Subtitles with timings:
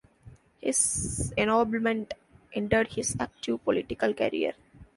[0.59, 2.15] His ennoblement
[2.55, 4.53] ended his active political career.